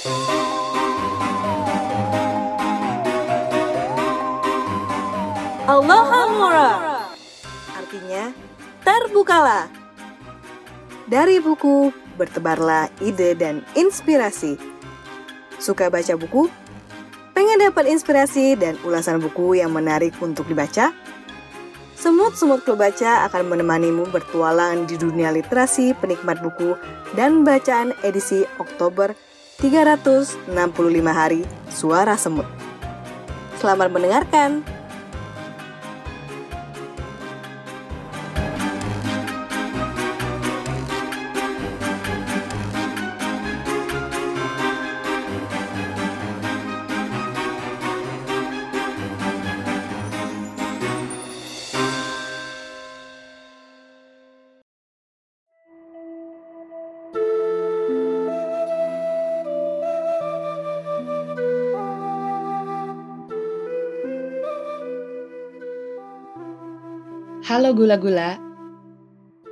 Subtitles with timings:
[0.00, 0.16] Aloha
[6.32, 6.72] Mura
[7.76, 8.32] Artinya,
[8.80, 9.68] terbukalah
[11.04, 14.56] Dari buku, bertebarlah ide dan inspirasi
[15.60, 16.48] Suka baca buku?
[17.36, 20.96] Pengen dapat inspirasi dan ulasan buku yang menarik untuk dibaca?
[22.00, 26.72] Semut-semut klub baca akan menemanimu bertualang di dunia literasi penikmat buku
[27.12, 29.12] dan bacaan edisi Oktober
[29.60, 30.48] 365
[31.12, 32.48] hari Suara Semut.
[33.60, 34.79] Selamat mendengarkan!
[67.40, 68.36] Halo gula-gula,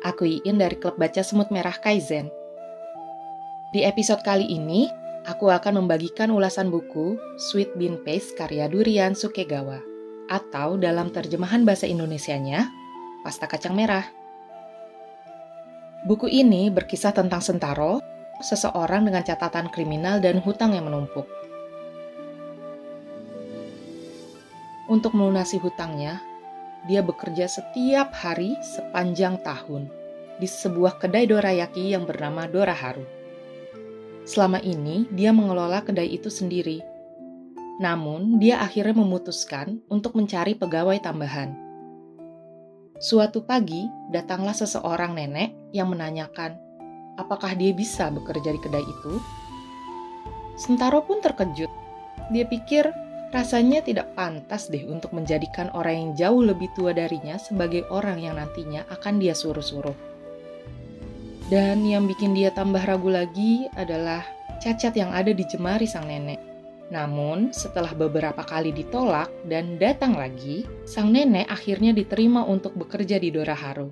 [0.00, 2.32] aku Iin dari klub baca Semut Merah Kaizen.
[3.76, 4.88] Di episode kali ini,
[5.28, 9.84] aku akan membagikan ulasan buku Sweet Bean Paste karya Durian Sukegawa,
[10.32, 12.72] atau dalam terjemahan bahasa Indonesianya,
[13.20, 14.08] Pasta Kacang Merah.
[16.08, 18.00] Buku ini berkisah tentang Sentaro,
[18.40, 21.28] seseorang dengan catatan kriminal dan hutang yang menumpuk.
[24.88, 26.32] Untuk melunasi hutangnya,
[26.84, 29.88] dia bekerja setiap hari sepanjang tahun
[30.36, 33.04] di sebuah kedai dorayaki yang bernama Doraharu.
[34.24, 36.80] Selama ini, dia mengelola kedai itu sendiri.
[37.80, 41.52] Namun, dia akhirnya memutuskan untuk mencari pegawai tambahan.
[43.00, 46.56] Suatu pagi, datanglah seseorang nenek yang menanyakan,
[47.20, 49.12] apakah dia bisa bekerja di kedai itu?
[50.54, 51.68] Sentaro pun terkejut.
[52.30, 53.03] Dia pikir
[53.34, 58.38] Rasanya tidak pantas deh untuk menjadikan orang yang jauh lebih tua darinya sebagai orang yang
[58.38, 60.14] nantinya akan dia suruh-suruh.
[61.50, 64.22] Dan yang bikin dia tambah ragu lagi adalah
[64.62, 66.38] cacat yang ada di jemari sang nenek.
[66.94, 73.34] Namun, setelah beberapa kali ditolak dan datang lagi, sang nenek akhirnya diterima untuk bekerja di
[73.34, 73.90] Doraharu.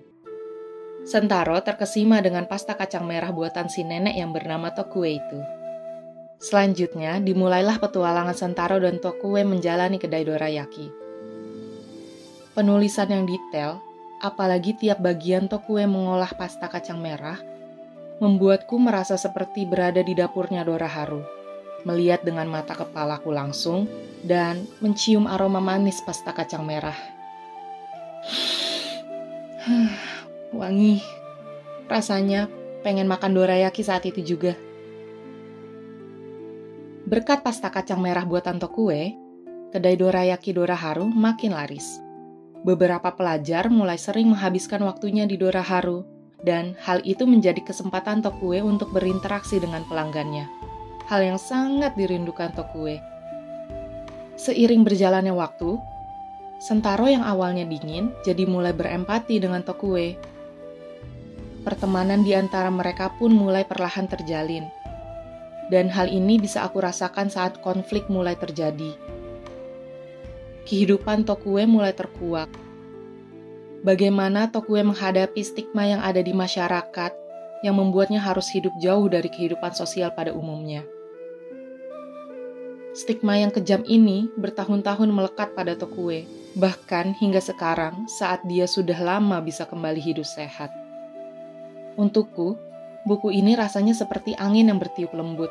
[1.03, 5.62] Sentaro terkesima dengan pasta kacang merah buatan si nenek yang bernama Tokue itu.
[6.43, 10.91] Selanjutnya, dimulailah petualangan Sentaro dan Tokue menjalani kedai dorayaki.
[12.59, 13.79] Penulisan yang detail,
[14.19, 17.39] apalagi tiap bagian Tokue mengolah pasta kacang merah,
[18.19, 21.23] membuatku merasa seperti berada di dapurnya Doraharu,
[21.87, 23.87] melihat dengan mata kepalaku langsung,
[24.27, 26.99] dan mencium aroma manis pasta kacang merah.
[30.59, 31.07] Wangi,
[31.87, 32.51] rasanya
[32.83, 34.59] pengen makan dorayaki saat itu juga.
[37.13, 39.13] Berkat pasta kacang merah buatan Tokue,
[39.69, 42.01] kedai dorayaki Doraharu makin laris.
[42.65, 46.09] Beberapa pelajar mulai sering menghabiskan waktunya di Doraharu,
[46.41, 50.49] dan hal itu menjadi kesempatan Tokue untuk berinteraksi dengan pelanggannya.
[51.13, 52.97] Hal yang sangat dirindukan Tokue.
[54.41, 55.77] Seiring berjalannya waktu,
[56.65, 60.17] Sentaro yang awalnya dingin jadi mulai berempati dengan Tokue.
[61.61, 64.65] Pertemanan di antara mereka pun mulai perlahan terjalin
[65.69, 68.97] dan hal ini bisa aku rasakan saat konflik mulai terjadi.
[70.67, 72.51] Kehidupan Tokue mulai terkuak.
[73.83, 77.13] Bagaimana Tokue menghadapi stigma yang ada di masyarakat
[77.67, 80.83] yang membuatnya harus hidup jauh dari kehidupan sosial pada umumnya.
[82.93, 86.29] Stigma yang kejam ini bertahun-tahun melekat pada Tokue,
[86.61, 90.69] bahkan hingga sekarang saat dia sudah lama bisa kembali hidup sehat.
[91.97, 92.61] Untukku,
[93.05, 95.51] buku ini rasanya seperti angin yang bertiup lembut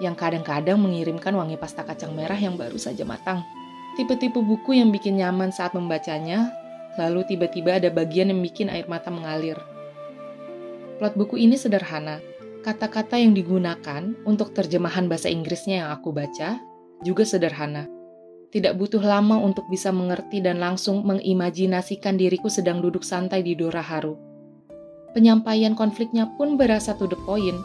[0.00, 3.40] yang kadang-kadang mengirimkan wangi pasta kacang merah yang baru saja matang.
[3.96, 6.52] Tipe-tipe buku yang bikin nyaman saat membacanya,
[7.00, 9.56] lalu tiba-tiba ada bagian yang bikin air mata mengalir.
[11.00, 12.20] Plot buku ini sederhana.
[12.60, 16.60] Kata-kata yang digunakan untuk terjemahan bahasa Inggrisnya yang aku baca
[17.00, 17.86] juga sederhana.
[18.50, 23.84] Tidak butuh lama untuk bisa mengerti dan langsung mengimajinasikan diriku sedang duduk santai di Dora
[23.84, 24.18] Haru.
[25.16, 27.56] Penyampaian konfliknya pun berasa to the point,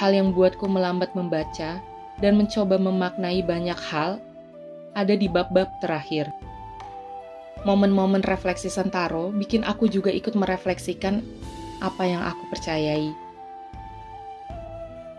[0.00, 1.76] Hal yang buatku melambat membaca
[2.24, 4.16] dan mencoba memaknai banyak hal
[4.96, 6.32] ada di bab-bab terakhir.
[7.68, 11.20] Momen-momen refleksi Sentaro bikin aku juga ikut merefleksikan
[11.84, 13.12] apa yang aku percayai.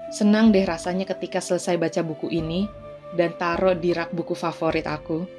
[0.10, 2.66] Senang deh rasanya ketika selesai baca buku ini
[3.13, 5.30] dan taruh di rak buku favorit aku.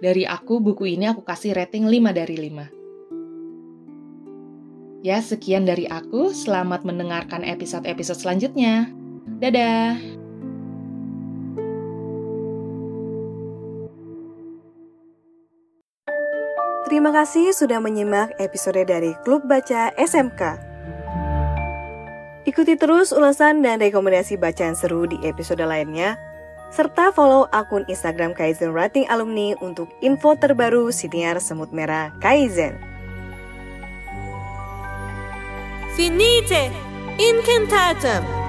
[0.00, 5.04] Dari aku, buku ini aku kasih rating 5 dari 5.
[5.04, 6.32] Ya, sekian dari aku.
[6.32, 8.88] Selamat mendengarkan episode-episode selanjutnya.
[9.44, 10.00] Dadah.
[16.88, 20.64] Terima kasih sudah menyimak episode dari Klub Baca SMK.
[22.48, 26.16] Ikuti terus ulasan dan rekomendasi bacaan seru di episode lainnya,
[26.70, 32.78] serta follow akun Instagram Kaizen Writing Alumni untuk info terbaru siniar semut merah Kaizen.
[35.98, 36.70] Finite,
[37.18, 38.39] incantatum.